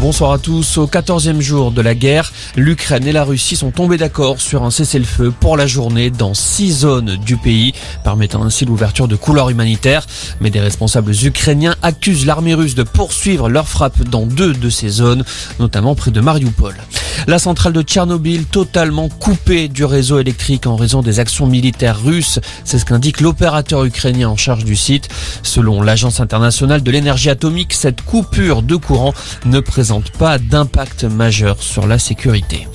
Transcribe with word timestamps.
Bonsoir 0.00 0.30
à 0.30 0.38
tous. 0.38 0.78
Au 0.78 0.86
14e 0.86 1.40
jour 1.40 1.72
de 1.72 1.82
la 1.82 1.96
guerre, 1.96 2.32
l'Ukraine 2.54 3.04
et 3.08 3.12
la 3.12 3.24
Russie 3.24 3.56
sont 3.56 3.72
tombés 3.72 3.96
d'accord 3.96 4.40
sur 4.40 4.62
un 4.62 4.70
cessez-le-feu 4.70 5.32
pour 5.40 5.56
la 5.56 5.66
journée 5.66 6.10
dans 6.10 6.34
six 6.34 6.70
zones 6.70 7.16
du 7.16 7.36
pays, 7.36 7.72
permettant 8.04 8.44
ainsi 8.44 8.64
l'ouverture 8.64 9.08
de 9.08 9.16
couloirs 9.16 9.50
humanitaires. 9.50 10.06
Mais 10.40 10.50
des 10.50 10.60
responsables 10.60 11.12
ukrainiens 11.24 11.74
accusent 11.82 12.26
l'armée 12.26 12.54
russe 12.54 12.76
de 12.76 12.84
poursuivre 12.84 13.48
leurs 13.48 13.68
frappes 13.68 14.04
dans 14.04 14.24
deux 14.24 14.52
de 14.52 14.70
ces 14.70 14.88
zones, 14.88 15.24
notamment 15.58 15.96
près 15.96 16.12
de 16.12 16.20
Mariupol. 16.20 16.76
La 17.26 17.38
centrale 17.38 17.72
de 17.72 17.82
Tchernobyl 17.82 18.44
totalement 18.46 19.08
coupée 19.08 19.68
du 19.68 19.84
réseau 19.84 20.18
électrique 20.18 20.66
en 20.66 20.76
raison 20.76 21.02
des 21.02 21.20
actions 21.20 21.46
militaires 21.46 22.00
russes. 22.02 22.40
C'est 22.64 22.78
ce 22.78 22.84
qu'indique 22.84 23.20
l'opérateur 23.20 23.84
ukrainien 23.84 24.28
en 24.28 24.36
charge 24.36 24.64
du 24.64 24.76
site. 24.76 25.08
Selon 25.42 25.82
l'Agence 25.82 26.20
internationale 26.20 26.82
de 26.82 26.90
l'énergie 26.90 27.30
atomique, 27.30 27.72
cette 27.72 28.02
coupure 28.02 28.62
de 28.62 28.76
courant 28.76 29.14
ne 29.44 29.60
présente 29.60 30.10
pas 30.10 30.38
d'impact 30.38 31.04
majeur 31.04 31.62
sur 31.62 31.86
la 31.86 31.98
sécurité. 31.98 32.66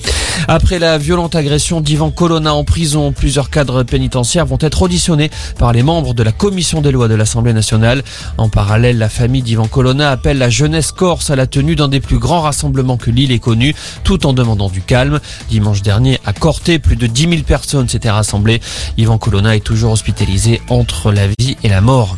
Après 0.48 0.78
la 0.78 0.98
violente 0.98 1.34
agression 1.34 1.80
d'Ivan 1.80 2.10
Colonna 2.10 2.54
en 2.54 2.64
prison, 2.64 3.12
plusieurs 3.12 3.50
cadres 3.50 3.82
pénitentiaires 3.82 4.46
vont 4.46 4.58
être 4.60 4.82
auditionnés 4.82 5.30
par 5.58 5.72
les 5.72 5.82
membres 5.82 6.14
de 6.14 6.22
la 6.22 6.32
commission 6.32 6.80
des 6.80 6.92
lois 6.92 7.08
de 7.08 7.14
l'Assemblée 7.14 7.52
nationale. 7.52 8.02
En 8.36 8.48
parallèle, 8.48 8.98
la 8.98 9.08
famille 9.08 9.42
d'Ivan 9.42 9.66
Colonna 9.66 10.10
appelle 10.10 10.38
la 10.38 10.50
jeunesse 10.50 10.92
corse 10.92 11.30
à 11.30 11.36
la 11.36 11.46
tenue 11.46 11.76
d'un 11.76 11.88
des 11.88 12.00
plus 12.00 12.18
grands 12.18 12.42
rassemblements 12.42 12.96
que 12.96 13.10
l'île 13.10 13.32
ait 13.32 13.38
connu, 13.38 13.74
tout 14.02 14.26
en 14.26 14.32
demandant 14.32 14.68
du 14.68 14.82
calme. 14.82 15.20
Dimanche 15.48 15.82
dernier, 15.82 16.18
à 16.24 16.32
Corté, 16.32 16.78
plus 16.78 16.96
de 16.96 17.06
10 17.06 17.28
000 17.30 17.42
personnes 17.42 17.88
s'étaient 17.88 18.10
rassemblées. 18.10 18.60
Ivan 18.98 19.18
Colonna 19.18 19.56
est 19.56 19.60
toujours 19.60 19.92
hospitalisé 19.92 20.60
entre 20.68 21.12
la 21.12 21.26
vie 21.26 21.56
et 21.62 21.68
la 21.68 21.80
mort. 21.80 22.14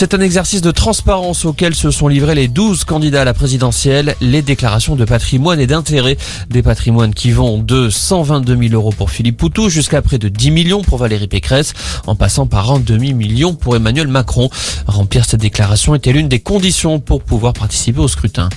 C'est 0.00 0.14
un 0.14 0.20
exercice 0.20 0.60
de 0.60 0.70
transparence 0.70 1.44
auquel 1.44 1.74
se 1.74 1.90
sont 1.90 2.06
livrés 2.06 2.36
les 2.36 2.46
12 2.46 2.84
candidats 2.84 3.22
à 3.22 3.24
la 3.24 3.34
présidentielle, 3.34 4.14
les 4.20 4.42
déclarations 4.42 4.94
de 4.94 5.04
patrimoine 5.04 5.58
et 5.58 5.66
d'intérêt. 5.66 6.16
Des 6.48 6.62
patrimoines 6.62 7.12
qui 7.12 7.32
vont 7.32 7.58
de 7.58 7.90
122 7.90 8.68
000 8.68 8.74
euros 8.74 8.94
pour 8.96 9.10
Philippe 9.10 9.38
Poutou 9.38 9.68
jusqu'à 9.68 10.00
près 10.00 10.18
de 10.18 10.28
10 10.28 10.52
millions 10.52 10.82
pour 10.82 10.98
Valérie 10.98 11.26
Pécresse, 11.26 11.74
en 12.06 12.14
passant 12.14 12.46
par 12.46 12.70
un 12.70 12.78
demi-million 12.78 13.54
pour 13.54 13.74
Emmanuel 13.74 14.06
Macron. 14.06 14.50
Remplir 14.86 15.24
cette 15.24 15.40
déclaration 15.40 15.96
était 15.96 16.12
l'une 16.12 16.28
des 16.28 16.38
conditions 16.38 17.00
pour 17.00 17.24
pouvoir 17.24 17.52
participer 17.52 17.98
au 17.98 18.06
scrutin. 18.06 18.50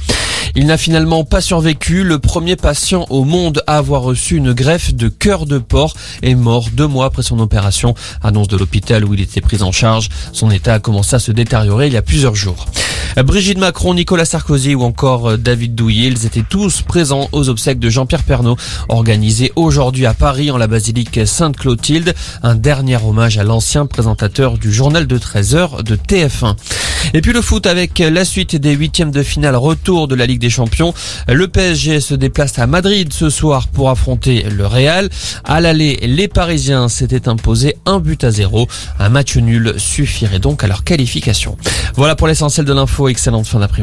Il 0.56 0.66
n'a 0.66 0.78
finalement 0.78 1.24
pas 1.24 1.42
survécu. 1.42 2.04
Le 2.04 2.20
premier 2.20 2.56
patient 2.56 3.06
au 3.10 3.24
monde 3.24 3.64
à 3.68 3.78
avoir 3.78 4.02
reçu 4.02 4.36
une 4.36 4.54
greffe 4.54 4.94
de 4.94 5.08
cœur 5.08 5.46
de 5.46 5.58
porc 5.58 5.96
est 6.22 6.36
mort 6.36 6.70
deux 6.74 6.88
mois 6.88 7.06
après 7.06 7.24
son 7.24 7.40
opération. 7.40 7.96
Annonce 8.22 8.48
de 8.48 8.58
l'hôpital 8.58 9.06
où 9.06 9.14
il 9.14 9.22
était 9.22 9.42
pris 9.42 9.62
en 9.62 9.72
charge. 9.72 10.10
Son 10.34 10.52
état 10.52 10.74
a 10.74 10.80
commencé 10.80 11.16
à 11.16 11.20
se 11.20 11.32
détériorer 11.32 11.88
il 11.88 11.94
y 11.94 11.98
a 11.98 12.02
plusieurs 12.02 12.36
jours. 12.36 12.68
Brigitte 13.18 13.58
Macron, 13.58 13.94
Nicolas 13.94 14.26
Sarkozy 14.26 14.74
ou 14.74 14.84
encore 14.84 15.38
David 15.38 15.76
Douillet, 15.76 16.08
ils 16.08 16.26
étaient 16.26 16.46
tous 16.48 16.82
présents 16.82 17.28
aux 17.34 17.50
obsèques 17.50 17.80
de 17.80 17.90
Jean-Pierre 17.90 18.24
Pernaud, 18.24 18.56
organisé 18.88 19.52
aujourd'hui 19.58 20.06
à 20.06 20.14
Paris 20.14 20.50
en 20.50 20.58
la 20.58 20.68
basilique 20.68 21.28
Sainte-Clotilde. 21.28 22.14
Un 22.42 22.56
dernier 22.56 22.98
hommage 23.04 23.38
à 23.38 23.44
l'ancien 23.44 23.86
présentateur 23.86 24.58
du 24.58 24.72
journal 24.72 25.08
de 25.08 25.18
13h 25.18 25.84
de 25.84 25.96
TF1. 25.98 26.56
Et 27.14 27.22
puis 27.22 27.34
le 27.34 27.42
foot 27.42 27.66
avec 27.66 28.00
la 28.00 28.26
suite 28.26 28.56
des 28.56 28.74
huitièmes 28.74 29.12
de 29.12 29.24
finale 29.24 29.56
retour 29.56 30.08
de 30.08 30.16
la 30.16 30.26
Ligue 30.26 30.40
des 30.40 30.50
Champions. 30.50 30.94
Le 31.28 31.48
PSG 31.48 32.00
se 32.00 32.14
déplace 32.14 32.58
à 32.60 32.68
Madrid 32.68 33.12
ce 33.12 33.30
soir 33.30 33.68
pour 33.68 33.90
affronter 33.90 34.44
le 34.44 34.66
Real. 34.66 35.10
À 35.44 35.62
l'aller, 35.62 36.00
les 36.04 36.28
Parisiens 36.28 36.90
s'étaient 36.90 37.28
imposés 37.28 37.76
un 37.86 38.00
but 38.00 38.24
à 38.24 38.32
zéro. 38.32 38.68
Un 39.00 39.10
match 39.10 39.38
nul 39.38 39.74
suffirait 39.78 40.40
donc 40.40 40.64
à 40.64 40.68
leur 40.68 40.84
qualification. 40.84 41.58
Voilà 41.96 42.16
pour 42.16 42.28
l'essentiel 42.28 42.66
de 42.66 42.74
l'info. 42.74 43.08
Excellente 43.08 43.48
fin 43.48 43.60
d'après-midi. 43.60 43.80